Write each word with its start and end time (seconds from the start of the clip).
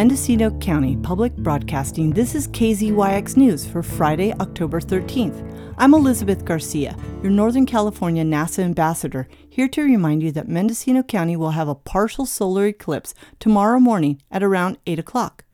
Mendocino 0.00 0.50
County 0.60 0.96
Public 0.96 1.36
Broadcasting, 1.36 2.10
this 2.10 2.34
is 2.34 2.48
KZYX 2.48 3.36
News 3.36 3.66
for 3.66 3.82
Friday, 3.82 4.32
October 4.40 4.80
13th. 4.80 5.74
I'm 5.76 5.92
Elizabeth 5.92 6.42
Garcia, 6.42 6.96
your 7.22 7.30
Northern 7.30 7.66
California 7.66 8.24
NASA 8.24 8.60
ambassador, 8.60 9.28
here 9.50 9.68
to 9.68 9.82
remind 9.82 10.22
you 10.22 10.32
that 10.32 10.48
Mendocino 10.48 11.02
County 11.02 11.36
will 11.36 11.50
have 11.50 11.68
a 11.68 11.74
partial 11.74 12.24
solar 12.24 12.64
eclipse 12.64 13.12
tomorrow 13.38 13.78
morning 13.78 14.22
at 14.30 14.42
around 14.42 14.78
8 14.86 14.98
o'clock. 14.98 15.44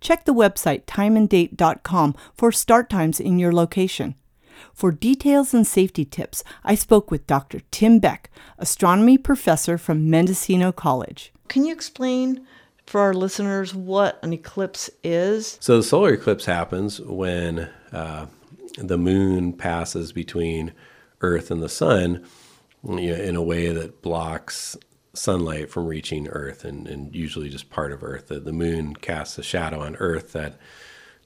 Check 0.00 0.24
the 0.24 0.32
website 0.32 0.84
timeanddate.com 0.84 2.14
for 2.32 2.52
start 2.52 2.88
times 2.88 3.18
in 3.18 3.40
your 3.40 3.52
location. 3.52 4.14
For 4.72 4.92
details 4.92 5.52
and 5.52 5.66
safety 5.66 6.04
tips, 6.04 6.44
I 6.62 6.76
spoke 6.76 7.10
with 7.10 7.26
Dr. 7.26 7.58
Tim 7.72 7.98
Beck, 7.98 8.30
astronomy 8.56 9.18
professor 9.18 9.76
from 9.76 10.08
Mendocino 10.08 10.70
College. 10.70 11.32
Can 11.48 11.64
you 11.64 11.72
explain 11.72 12.46
for 12.86 13.00
our 13.00 13.14
listeners 13.14 13.74
what 13.74 14.18
an 14.22 14.32
eclipse 14.32 14.90
is? 15.02 15.58
So, 15.60 15.76
the 15.76 15.82
solar 15.82 16.12
eclipse 16.12 16.44
happens 16.44 17.00
when 17.00 17.68
uh, 17.92 18.26
the 18.78 18.98
moon 18.98 19.52
passes 19.52 20.12
between 20.12 20.72
Earth 21.20 21.50
and 21.50 21.62
the 21.62 21.68
sun 21.68 22.24
you 22.84 23.16
know, 23.16 23.22
in 23.22 23.36
a 23.36 23.42
way 23.42 23.72
that 23.72 24.02
blocks 24.02 24.76
sunlight 25.14 25.70
from 25.70 25.86
reaching 25.86 26.28
Earth 26.28 26.64
and, 26.64 26.86
and 26.86 27.14
usually 27.14 27.48
just 27.48 27.70
part 27.70 27.92
of 27.92 28.02
Earth. 28.02 28.28
The, 28.28 28.40
the 28.40 28.52
moon 28.52 28.94
casts 28.94 29.38
a 29.38 29.42
shadow 29.42 29.80
on 29.80 29.96
Earth 29.96 30.32
that 30.32 30.58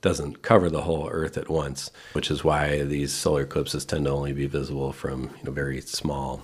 doesn't 0.00 0.42
cover 0.42 0.70
the 0.70 0.82
whole 0.82 1.08
Earth 1.10 1.36
at 1.36 1.48
once, 1.48 1.90
which 2.12 2.30
is 2.30 2.42
why 2.42 2.84
these 2.84 3.12
solar 3.12 3.42
eclipses 3.42 3.84
tend 3.84 4.06
to 4.06 4.10
only 4.10 4.32
be 4.32 4.46
visible 4.46 4.92
from 4.92 5.24
you 5.38 5.44
know, 5.44 5.50
very 5.50 5.80
small 5.80 6.42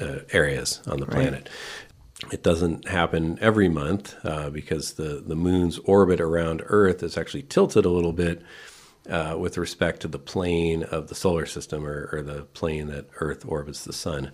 uh, 0.00 0.20
areas 0.32 0.80
on 0.86 1.00
the 1.00 1.06
planet. 1.06 1.50
It 2.32 2.42
doesn't 2.42 2.88
happen 2.88 3.38
every 3.42 3.68
month 3.68 4.14
uh, 4.24 4.48
because 4.48 4.94
the, 4.94 5.22
the 5.26 5.36
moon's 5.36 5.78
orbit 5.80 6.20
around 6.20 6.62
Earth 6.66 7.02
is 7.02 7.18
actually 7.18 7.42
tilted 7.42 7.84
a 7.84 7.90
little 7.90 8.14
bit 8.14 8.42
uh, 9.08 9.36
with 9.38 9.58
respect 9.58 10.00
to 10.00 10.08
the 10.08 10.18
plane 10.18 10.82
of 10.82 11.08
the 11.08 11.14
solar 11.14 11.46
system 11.46 11.86
or, 11.86 12.08
or, 12.12 12.22
the 12.22 12.42
plane 12.42 12.88
that 12.88 13.06
Earth 13.20 13.44
orbits 13.46 13.84
the 13.84 13.92
sun. 13.92 14.32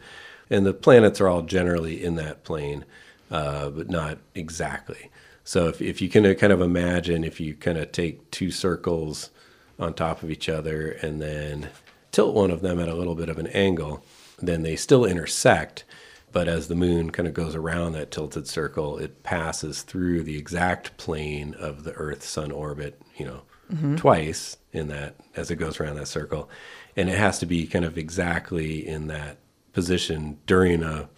And 0.48 0.64
the 0.64 0.72
planets 0.72 1.20
are 1.20 1.28
all 1.28 1.42
generally 1.42 2.02
in 2.02 2.14
that 2.14 2.44
plane, 2.44 2.84
uh, 3.30 3.68
but 3.70 3.90
not 3.90 4.18
exactly. 4.34 5.10
So 5.44 5.68
if, 5.68 5.82
if 5.82 6.00
you 6.00 6.08
can 6.08 6.34
kind 6.36 6.52
of 6.52 6.60
imagine, 6.60 7.24
if 7.24 7.40
you 7.40 7.54
kind 7.54 7.78
of 7.78 7.92
take 7.92 8.30
two 8.30 8.50
circles 8.50 9.30
on 9.78 9.92
top 9.92 10.22
of 10.22 10.30
each 10.30 10.48
other 10.48 10.92
and 11.02 11.20
then 11.20 11.68
tilt 12.12 12.34
one 12.34 12.50
of 12.50 12.62
them 12.62 12.78
at 12.78 12.88
a 12.88 12.94
little 12.94 13.16
bit 13.16 13.28
of 13.28 13.38
an 13.38 13.48
angle, 13.48 14.04
then 14.40 14.62
they 14.62 14.76
still 14.76 15.04
intersect 15.04 15.84
but 16.32 16.48
as 16.48 16.68
the 16.68 16.74
moon 16.74 17.10
kind 17.10 17.28
of 17.28 17.34
goes 17.34 17.54
around 17.54 17.92
that 17.92 18.10
tilted 18.10 18.48
circle, 18.48 18.98
it 18.98 19.22
passes 19.22 19.82
through 19.82 20.22
the 20.22 20.36
exact 20.36 20.96
plane 20.96 21.54
of 21.58 21.84
the 21.84 21.92
Earth 21.92 22.24
Sun 22.24 22.50
orbit, 22.50 23.00
you 23.16 23.26
know, 23.26 23.42
mm-hmm. 23.72 23.96
twice 23.96 24.56
in 24.72 24.88
that 24.88 25.16
as 25.36 25.50
it 25.50 25.56
goes 25.56 25.78
around 25.78 25.96
that 25.96 26.08
circle. 26.08 26.48
And 26.96 27.08
it 27.08 27.18
has 27.18 27.38
to 27.40 27.46
be 27.46 27.66
kind 27.66 27.84
of 27.84 27.98
exactly 27.98 28.86
in 28.86 29.06
that 29.08 29.38
position 29.72 30.38
during 30.46 30.82
a 30.82 31.08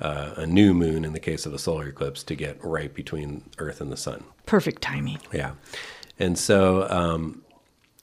uh, 0.00 0.34
a 0.36 0.46
new 0.46 0.72
moon 0.72 1.04
in 1.04 1.12
the 1.12 1.18
case 1.18 1.44
of 1.44 1.52
a 1.52 1.58
solar 1.58 1.88
eclipse 1.88 2.22
to 2.22 2.36
get 2.36 2.62
right 2.64 2.94
between 2.94 3.42
Earth 3.58 3.80
and 3.80 3.90
the 3.90 3.96
Sun. 3.96 4.22
Perfect 4.46 4.80
timing. 4.80 5.18
Yeah, 5.32 5.54
and 6.20 6.38
so 6.38 6.88
um, 6.88 7.42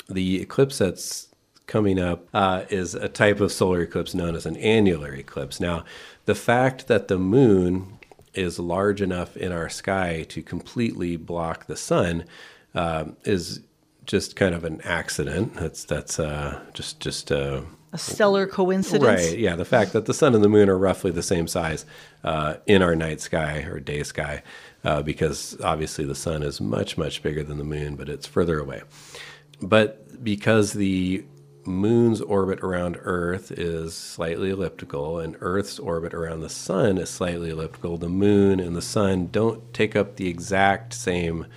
the 0.09 0.42
eclipse 0.42 0.78
that's 0.78 1.30
coming 1.67 1.99
up 1.99 2.27
uh, 2.33 2.63
is 2.69 2.95
a 2.95 3.09
type 3.09 3.39
of 3.39 3.52
solar 3.52 3.81
eclipse 3.81 4.13
known 4.13 4.35
as 4.35 4.45
an 4.45 4.58
annular 4.58 5.13
eclipse. 5.13 5.59
Now, 5.59 5.83
the 6.25 6.35
fact 6.35 6.88
that 6.88 7.08
the 7.08 7.17
moon 7.17 7.99
is 8.33 8.59
large 8.59 9.02
enough 9.02 9.38
in 9.38 9.52
our 9.52 9.69
sky 9.69 10.23
to 10.30 10.41
completely 10.41 11.16
block 11.16 11.67
the 11.67 11.77
sun 11.77 12.25
uh, 12.73 13.05
is 13.23 13.61
just 14.05 14.36
kind 14.36 14.53
of 14.53 14.64
an 14.64 14.81
accident. 14.81 15.55
That's 15.55 15.83
that's 15.83 16.20
uh, 16.20 16.59
just 16.73 16.99
just 16.99 17.31
uh, 17.31 17.61
a 17.93 17.97
stellar 17.97 18.45
coincidence, 18.45 19.03
right? 19.03 19.37
Yeah, 19.37 19.55
the 19.55 19.65
fact 19.65 19.93
that 19.93 20.05
the 20.05 20.14
sun 20.14 20.36
and 20.36 20.43
the 20.43 20.49
moon 20.49 20.70
are 20.70 20.77
roughly 20.77 21.11
the 21.11 21.23
same 21.23 21.47
size 21.47 21.86
uh, 22.23 22.55
in 22.65 22.82
our 22.82 22.95
night 22.95 23.21
sky 23.21 23.59
or 23.70 23.80
day 23.80 24.03
sky, 24.03 24.43
uh, 24.83 25.02
because 25.02 25.58
obviously 25.61 26.05
the 26.05 26.15
sun 26.15 26.43
is 26.43 26.59
much 26.59 26.97
much 26.97 27.23
bigger 27.23 27.43
than 27.43 27.58
the 27.58 27.64
moon, 27.64 27.95
but 27.95 28.09
it's 28.09 28.27
further 28.27 28.59
away. 28.59 28.82
But 29.61 30.23
because 30.23 30.73
the 30.73 31.23
moon's 31.65 32.21
orbit 32.21 32.59
around 32.61 32.98
Earth 33.02 33.52
is 33.52 33.95
slightly 33.95 34.49
elliptical, 34.49 35.20
and 35.20 35.36
Earth's 35.39 35.80
orbit 35.80 36.14
around 36.14 36.42
the 36.42 36.49
sun 36.49 36.98
is 36.98 37.09
slightly 37.09 37.49
elliptical. 37.49 37.98
The 37.98 38.09
moon 38.09 38.59
and 38.59 38.76
the 38.76 38.81
sun 38.81 39.27
don't 39.27 39.73
take 39.73 39.95
up 39.95 40.15
the 40.15 40.27
exact 40.27 40.93
same 40.93 41.48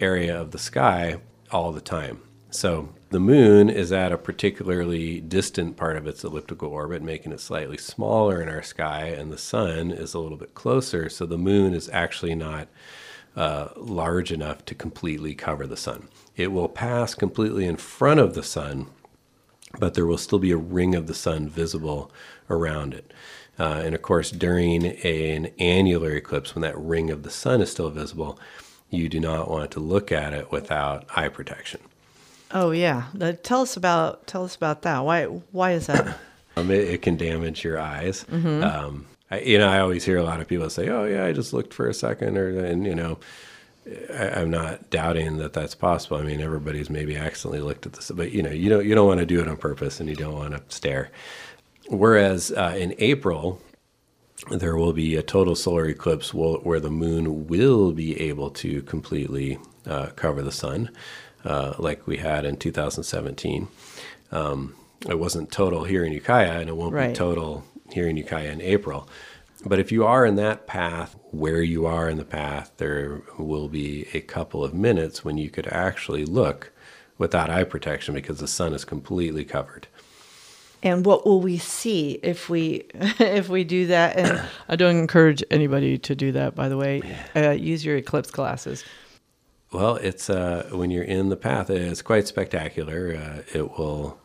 area 0.00 0.40
of 0.40 0.50
the 0.50 0.58
sky 0.58 1.18
all 1.50 1.72
the 1.72 1.80
time. 1.80 2.22
So 2.50 2.90
the 3.10 3.20
moon 3.20 3.68
is 3.68 3.92
at 3.92 4.12
a 4.12 4.18
particularly 4.18 5.20
distant 5.20 5.76
part 5.76 5.96
of 5.96 6.06
its 6.06 6.24
elliptical 6.24 6.70
orbit, 6.70 7.02
making 7.02 7.32
it 7.32 7.40
slightly 7.40 7.76
smaller 7.76 8.40
in 8.40 8.48
our 8.48 8.62
sky, 8.62 9.06
and 9.06 9.32
the 9.32 9.38
sun 9.38 9.90
is 9.90 10.14
a 10.14 10.18
little 10.18 10.38
bit 10.38 10.54
closer. 10.54 11.08
So 11.08 11.26
the 11.26 11.38
moon 11.38 11.74
is 11.74 11.88
actually 11.90 12.34
not 12.34 12.68
uh, 13.36 13.68
large 13.76 14.32
enough 14.32 14.64
to 14.64 14.74
completely 14.74 15.34
cover 15.34 15.66
the 15.66 15.76
sun. 15.76 16.08
It 16.36 16.52
will 16.52 16.68
pass 16.68 17.14
completely 17.14 17.66
in 17.66 17.76
front 17.76 18.18
of 18.18 18.34
the 18.34 18.42
sun 18.42 18.86
but 19.78 19.94
there 19.94 20.06
will 20.06 20.18
still 20.18 20.38
be 20.38 20.50
a 20.50 20.56
ring 20.56 20.94
of 20.94 21.06
the 21.06 21.14
sun 21.14 21.48
visible 21.48 22.10
around 22.48 22.94
it. 22.94 23.12
Uh, 23.58 23.82
and 23.84 23.94
of 23.94 24.02
course, 24.02 24.30
during 24.30 24.84
a, 24.84 25.34
an 25.34 25.46
annular 25.58 26.12
eclipse, 26.12 26.54
when 26.54 26.62
that 26.62 26.78
ring 26.78 27.10
of 27.10 27.22
the 27.22 27.30
sun 27.30 27.60
is 27.60 27.70
still 27.70 27.90
visible, 27.90 28.38
you 28.90 29.08
do 29.08 29.18
not 29.18 29.50
want 29.50 29.70
to 29.70 29.80
look 29.80 30.12
at 30.12 30.32
it 30.32 30.52
without 30.52 31.06
eye 31.16 31.28
protection. 31.28 31.80
Oh 32.52 32.70
yeah, 32.70 33.04
uh, 33.20 33.32
tell 33.42 33.62
us 33.62 33.76
about 33.76 34.26
tell 34.26 34.44
us 34.44 34.54
about 34.54 34.82
that. 34.82 35.00
Why 35.00 35.24
why 35.24 35.72
is 35.72 35.86
that? 35.86 36.18
um, 36.56 36.70
it, 36.70 36.88
it, 36.88 37.02
can 37.02 37.16
damage 37.16 37.64
your 37.64 37.80
eyes. 37.80 38.24
Mm-hmm. 38.30 38.62
Um, 38.62 39.06
I, 39.30 39.40
you 39.40 39.58
know, 39.58 39.68
I 39.68 39.80
always 39.80 40.04
hear 40.04 40.18
a 40.18 40.22
lot 40.22 40.40
of 40.40 40.46
people 40.46 40.70
say, 40.70 40.88
"Oh 40.88 41.04
yeah, 41.04 41.24
I 41.24 41.32
just 41.32 41.52
looked 41.52 41.74
for 41.74 41.88
a 41.88 41.94
second, 41.94 42.38
or 42.38 42.56
and 42.64 42.86
you 42.86 42.94
know, 42.94 43.18
I, 43.86 44.40
am 44.40 44.50
not 44.50 44.90
doubting 44.90 45.36
that 45.38 45.52
that's 45.52 45.74
possible. 45.74 46.16
I 46.16 46.22
mean, 46.22 46.40
everybody's 46.40 46.90
maybe 46.90 47.16
accidentally 47.16 47.60
looked 47.60 47.86
at 47.86 47.92
this, 47.92 48.10
but 48.10 48.32
you 48.32 48.42
know, 48.42 48.50
you 48.50 48.68
don't 48.68 48.84
you 48.84 48.94
don't 48.94 49.06
want 49.06 49.20
to 49.20 49.26
do 49.26 49.40
it 49.40 49.48
on 49.48 49.56
purpose, 49.56 50.00
and 50.00 50.08
you 50.08 50.16
don't 50.16 50.34
want 50.34 50.52
to 50.52 50.62
stare. 50.74 51.10
Whereas 51.88 52.50
uh, 52.50 52.74
in 52.76 52.94
April, 52.98 53.60
there 54.50 54.76
will 54.76 54.92
be 54.92 55.16
a 55.16 55.22
total 55.22 55.54
solar 55.54 55.86
eclipse 55.86 56.34
where 56.34 56.80
the 56.80 56.90
moon 56.90 57.46
will 57.46 57.92
be 57.92 58.20
able 58.20 58.50
to 58.50 58.82
completely 58.82 59.58
uh, 59.86 60.06
cover 60.16 60.42
the 60.42 60.52
sun, 60.52 60.90
uh, 61.44 61.74
like 61.78 62.06
we 62.06 62.16
had 62.16 62.44
in 62.44 62.56
2017. 62.56 63.68
Um, 64.32 64.74
it 65.08 65.18
wasn't 65.18 65.52
total 65.52 65.84
here 65.84 66.04
in 66.04 66.12
Ukiah, 66.12 66.60
and 66.60 66.68
it 66.68 66.76
won't 66.76 66.92
right. 66.92 67.08
be 67.08 67.14
total 67.14 67.64
here 67.92 68.08
in 68.08 68.16
Ukiah 68.16 68.50
in 68.50 68.60
April. 68.60 69.08
But 69.64 69.78
if 69.78 69.90
you 69.90 70.04
are 70.04 70.26
in 70.26 70.36
that 70.36 70.66
path, 70.66 71.16
where 71.30 71.62
you 71.62 71.86
are 71.86 72.08
in 72.08 72.18
the 72.18 72.24
path, 72.24 72.72
there 72.76 73.22
will 73.38 73.68
be 73.68 74.06
a 74.12 74.20
couple 74.20 74.62
of 74.64 74.74
minutes 74.74 75.24
when 75.24 75.38
you 75.38 75.50
could 75.50 75.66
actually 75.68 76.24
look 76.24 76.72
without 77.18 77.50
eye 77.50 77.64
protection 77.64 78.14
because 78.14 78.38
the 78.38 78.48
sun 78.48 78.74
is 78.74 78.84
completely 78.84 79.44
covered. 79.44 79.88
And 80.82 81.04
what 81.06 81.24
will 81.26 81.40
we 81.40 81.58
see 81.58 82.20
if 82.22 82.48
we 82.48 82.86
if 82.94 83.48
we 83.48 83.64
do 83.64 83.86
that? 83.86 84.16
And 84.16 84.42
I 84.68 84.76
don't 84.76 84.96
encourage 84.96 85.42
anybody 85.50 85.98
to 85.98 86.14
do 86.14 86.32
that, 86.32 86.54
by 86.54 86.68
the 86.68 86.76
way. 86.76 87.02
Uh, 87.34 87.50
use 87.50 87.84
your 87.84 87.96
eclipse 87.96 88.30
glasses. 88.30 88.84
Well, 89.72 89.96
it's 89.96 90.30
uh, 90.30 90.68
when 90.72 90.90
you're 90.90 91.02
in 91.02 91.28
the 91.28 91.36
path, 91.36 91.70
it's 91.70 92.02
quite 92.02 92.28
spectacular. 92.28 93.16
Uh, 93.16 93.58
it 93.58 93.78
will 93.78 94.18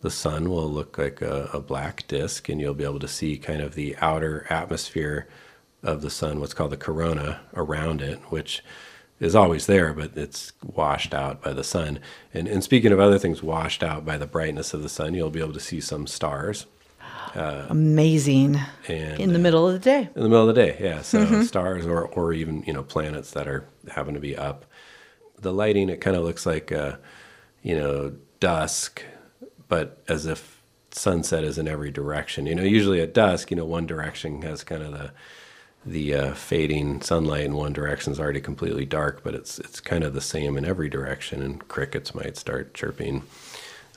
the 0.00 0.10
sun 0.10 0.48
will 0.48 0.68
look 0.68 0.96
like 0.96 1.20
a, 1.20 1.50
a, 1.52 1.60
black 1.60 2.06
disk, 2.06 2.48
and 2.48 2.60
you'll 2.60 2.74
be 2.74 2.84
able 2.84 3.00
to 3.00 3.08
see 3.08 3.36
kind 3.36 3.60
of 3.60 3.74
the 3.74 3.96
outer 3.96 4.46
atmosphere 4.48 5.28
of 5.82 6.02
the 6.02 6.10
sun, 6.10 6.40
what's 6.40 6.54
called 6.54 6.72
the 6.72 6.76
corona, 6.76 7.40
around 7.54 8.00
it, 8.00 8.18
which 8.30 8.62
is 9.18 9.34
always 9.34 9.66
there, 9.66 9.92
but 9.92 10.16
it's 10.16 10.52
washed 10.62 11.12
out 11.12 11.42
by 11.42 11.52
the 11.52 11.64
sun. 11.64 11.98
And, 12.32 12.46
and 12.46 12.62
speaking 12.62 12.92
of 12.92 13.00
other 13.00 13.18
things 13.18 13.42
washed 13.42 13.82
out 13.82 14.04
by 14.04 14.16
the 14.16 14.26
brightness 14.26 14.72
of 14.72 14.82
the 14.82 14.88
sun, 14.88 15.14
you'll 15.14 15.30
be 15.30 15.40
able 15.40 15.52
to 15.54 15.60
see 15.60 15.80
some 15.80 16.06
stars. 16.06 16.66
Uh, 17.34 17.66
Amazing. 17.68 18.58
And, 18.86 19.20
in 19.20 19.32
the 19.32 19.38
middle 19.38 19.66
of 19.66 19.72
the 19.72 19.80
day. 19.80 20.08
In 20.14 20.22
the 20.22 20.28
middle 20.28 20.48
of 20.48 20.54
the 20.54 20.60
day, 20.62 20.78
yeah. 20.80 21.02
So 21.02 21.24
mm-hmm. 21.24 21.42
stars 21.42 21.86
or, 21.86 22.06
or 22.06 22.32
even, 22.32 22.62
you 22.66 22.72
know, 22.72 22.84
planets 22.84 23.32
that 23.32 23.48
are 23.48 23.68
happen 23.90 24.14
to 24.14 24.20
be 24.20 24.36
up. 24.36 24.64
The 25.40 25.52
lighting, 25.52 25.88
it 25.88 26.00
kind 26.00 26.16
of 26.16 26.24
looks 26.24 26.46
like, 26.46 26.70
uh, 26.70 26.96
you 27.62 27.76
know, 27.76 28.14
dusk 28.40 29.02
but 29.68 30.02
as 30.08 30.26
if 30.26 30.58
sunset 30.90 31.44
is 31.44 31.58
in 31.58 31.68
every 31.68 31.90
direction. 31.90 32.46
You 32.46 32.54
know, 32.54 32.62
usually 32.62 33.00
at 33.00 33.14
dusk, 33.14 33.50
you 33.50 33.56
know, 33.56 33.64
one 33.64 33.86
direction 33.86 34.42
has 34.42 34.64
kind 34.64 34.82
of 34.82 34.92
the 34.92 35.10
the 35.86 36.14
uh, 36.14 36.34
fading 36.34 37.00
sunlight 37.00 37.44
in 37.44 37.54
one 37.54 37.72
direction 37.72 38.12
is 38.12 38.20
already 38.20 38.40
completely 38.40 38.84
dark, 38.84 39.22
but 39.22 39.34
it's 39.34 39.58
it's 39.58 39.80
kind 39.80 40.04
of 40.04 40.12
the 40.12 40.20
same 40.20 40.56
in 40.56 40.64
every 40.64 40.88
direction, 40.88 41.40
and 41.42 41.66
crickets 41.68 42.14
might 42.14 42.36
start 42.36 42.74
chirping. 42.74 43.22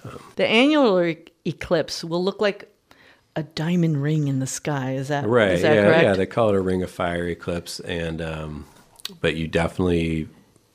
Um, 0.03 0.21
the 0.35 0.45
annular 0.45 1.15
eclipse 1.45 2.03
will 2.03 2.23
look 2.23 2.39
like 2.39 2.71
a 3.35 3.43
diamond 3.43 4.01
ring 4.01 4.27
in 4.27 4.39
the 4.39 4.47
sky. 4.47 4.93
Is 4.93 5.07
that 5.07 5.27
right? 5.27 5.51
Is 5.51 5.61
that 5.63 5.75
yeah, 5.75 5.83
correct? 5.83 6.03
yeah. 6.03 6.13
They 6.13 6.25
call 6.25 6.49
it 6.49 6.55
a 6.55 6.61
ring 6.61 6.83
of 6.83 6.91
fire 6.91 7.27
eclipse, 7.27 7.79
and 7.81 8.21
um, 8.21 8.65
but 9.19 9.35
you 9.35 9.47
definitely 9.47 10.27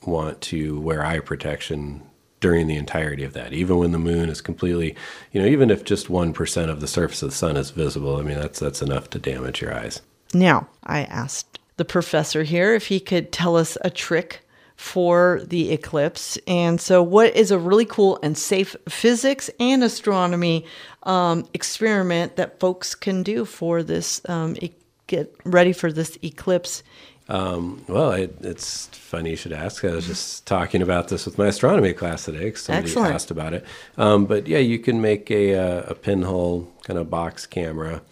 want 0.04 0.40
to 0.40 0.80
wear 0.80 1.04
eye 1.04 1.20
protection 1.20 2.02
during 2.40 2.66
the 2.66 2.76
entirety 2.76 3.24
of 3.24 3.32
that, 3.32 3.52
even 3.52 3.78
when 3.78 3.92
the 3.92 3.98
moon 3.98 4.28
is 4.28 4.40
completely, 4.40 4.94
you 5.32 5.40
know, 5.40 5.46
even 5.46 5.70
if 5.70 5.84
just 5.84 6.08
1% 6.08 6.68
of 6.68 6.80
the 6.80 6.86
surface 6.86 7.22
of 7.22 7.30
the 7.30 7.36
sun 7.36 7.56
is 7.56 7.70
visible, 7.70 8.16
I 8.16 8.22
mean, 8.22 8.38
that's, 8.38 8.58
that's 8.58 8.82
enough 8.82 9.08
to 9.10 9.18
damage 9.18 9.62
your 9.62 9.74
eyes. 9.74 10.02
Now, 10.34 10.68
I 10.84 11.04
asked 11.04 11.58
the 11.76 11.84
professor 11.84 12.42
here 12.42 12.74
if 12.74 12.88
he 12.88 13.00
could 13.00 13.32
tell 13.32 13.56
us 13.56 13.78
a 13.82 13.90
trick 13.90 14.46
for 14.76 15.40
the 15.46 15.72
eclipse. 15.72 16.38
And 16.46 16.80
so, 16.80 17.02
what 17.02 17.34
is 17.34 17.50
a 17.50 17.58
really 17.58 17.86
cool 17.86 18.18
and 18.22 18.36
safe 18.36 18.76
physics 18.88 19.50
and 19.58 19.82
astronomy 19.82 20.66
um, 21.04 21.48
experiment 21.54 22.36
that 22.36 22.60
folks 22.60 22.94
can 22.94 23.22
do 23.22 23.44
for 23.44 23.82
this, 23.82 24.20
um, 24.28 24.56
e- 24.60 24.74
get 25.06 25.34
ready 25.44 25.72
for 25.72 25.90
this 25.90 26.18
eclipse? 26.22 26.82
Um, 27.28 27.84
well, 27.88 28.12
it, 28.12 28.36
it's 28.40 28.86
funny 28.86 29.30
you 29.30 29.36
should 29.36 29.52
ask. 29.52 29.84
I 29.84 29.92
was 29.94 30.06
just 30.06 30.46
talking 30.46 30.80
about 30.80 31.08
this 31.08 31.26
with 31.26 31.38
my 31.38 31.48
astronomy 31.48 31.92
class 31.92 32.24
today 32.24 32.44
because 32.44 32.62
somebody 32.62 32.86
Excellent. 32.88 33.14
asked 33.14 33.30
about 33.30 33.52
it. 33.52 33.64
Um, 33.96 34.26
but 34.26 34.46
yeah, 34.46 34.58
you 34.58 34.78
can 34.78 35.00
make 35.00 35.30
a, 35.30 35.52
a, 35.52 35.82
a 35.84 35.94
pinhole 35.94 36.72
kind 36.84 36.98
of 36.98 37.10
box 37.10 37.46
camera 37.46 38.02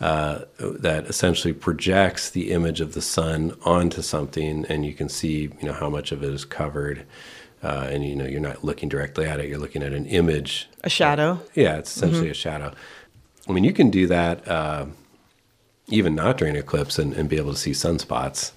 uh, 0.00 0.44
that 0.58 1.06
essentially 1.06 1.52
projects 1.52 2.30
the 2.30 2.52
image 2.52 2.80
of 2.80 2.94
the 2.94 3.02
sun 3.02 3.56
onto 3.64 4.02
something, 4.02 4.64
and 4.68 4.84
you 4.86 4.94
can 4.94 5.08
see 5.08 5.50
you 5.60 5.62
know 5.62 5.72
how 5.72 5.88
much 5.88 6.12
of 6.12 6.22
it 6.22 6.32
is 6.32 6.44
covered. 6.44 7.04
Uh, 7.60 7.88
and 7.90 8.04
you 8.06 8.14
know 8.14 8.24
you're 8.24 8.38
not 8.38 8.62
looking 8.62 8.88
directly 8.88 9.26
at 9.26 9.40
it; 9.40 9.48
you're 9.48 9.58
looking 9.58 9.82
at 9.82 9.92
an 9.92 10.06
image. 10.06 10.68
A 10.84 10.90
shadow. 10.90 11.40
Yeah, 11.54 11.78
it's 11.78 11.96
essentially 11.96 12.30
a 12.30 12.34
shadow. 12.34 12.72
I 13.48 13.52
mean, 13.52 13.64
you 13.64 13.72
can 13.72 13.90
do 13.90 14.06
that 14.06 14.46
uh, 14.46 14.86
even 15.88 16.14
not 16.14 16.36
during 16.38 16.56
eclipse 16.56 16.98
and, 16.98 17.12
and 17.14 17.28
be 17.28 17.36
able 17.36 17.52
to 17.52 17.58
see 17.58 17.72
sunspots 17.72 18.52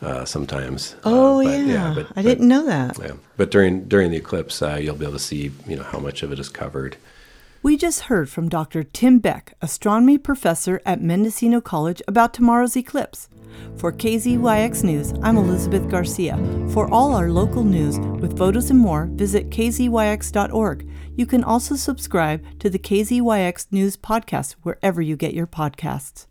uh, 0.00 0.24
sometimes. 0.24 0.96
Oh, 1.04 1.40
Uh, 1.40 1.44
but 1.44 1.66
yeah. 1.66 1.92
but- 1.94 2.08
I 2.16 2.22
didn't 2.22 2.48
know 2.48 2.66
that. 2.66 2.98
Yeah, 3.00 3.12
but 3.36 3.50
during 3.50 3.84
during 3.88 4.10
the 4.10 4.16
eclipse, 4.16 4.60
uh, 4.62 4.78
you'll 4.80 4.96
be 4.96 5.04
able 5.04 5.14
to 5.14 5.18
see 5.20 5.52
you 5.66 5.76
know 5.76 5.84
how 5.84 5.98
much 5.98 6.22
of 6.22 6.32
it 6.32 6.38
is 6.38 6.48
covered. 6.48 6.96
We 7.62 7.76
just 7.76 8.00
heard 8.10 8.28
from 8.28 8.48
Dr. 8.48 8.82
Tim 8.82 9.20
Beck, 9.20 9.54
astronomy 9.62 10.18
professor 10.18 10.80
at 10.84 11.00
Mendocino 11.00 11.60
College, 11.60 12.02
about 12.08 12.34
tomorrow's 12.34 12.76
eclipse. 12.76 13.28
For 13.76 13.92
KZYX 13.92 14.82
News, 14.82 15.14
I'm 15.22 15.36
Elizabeth 15.36 15.88
Garcia. 15.88 16.36
For 16.72 16.90
all 16.92 17.14
our 17.14 17.28
local 17.30 17.62
news 17.62 18.00
with 18.00 18.36
photos 18.36 18.70
and 18.70 18.80
more, 18.80 19.06
visit 19.12 19.50
kzyx.org. 19.50 20.88
You 21.14 21.26
can 21.26 21.44
also 21.44 21.76
subscribe 21.76 22.42
to 22.58 22.68
the 22.68 22.78
KZYX 22.80 23.66
News 23.70 23.96
podcast 23.96 24.56
wherever 24.62 25.00
you 25.00 25.14
get 25.16 25.34
your 25.34 25.46
podcasts. 25.46 26.26